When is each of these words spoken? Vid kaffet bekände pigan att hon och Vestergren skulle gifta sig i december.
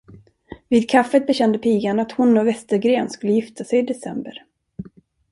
Vid 0.69 0.89
kaffet 0.89 1.27
bekände 1.27 1.57
pigan 1.59 1.99
att 1.99 2.11
hon 2.11 2.37
och 2.37 2.47
Vestergren 2.47 3.09
skulle 3.09 3.33
gifta 3.33 3.63
sig 3.63 3.79
i 3.79 3.81
december. 3.81 4.45